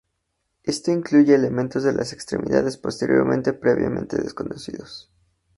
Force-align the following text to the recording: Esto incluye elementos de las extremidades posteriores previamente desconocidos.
Esto 0.63 0.89
incluye 0.91 1.35
elementos 1.35 1.83
de 1.83 1.93
las 1.93 2.11
extremidades 2.11 2.75
posteriores 2.75 3.53
previamente 3.57 4.17
desconocidos. 4.19 5.11